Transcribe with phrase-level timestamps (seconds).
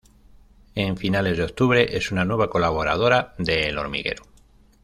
[0.73, 4.23] En finales de octubre es una nueva colaboradora de "El hormiguero".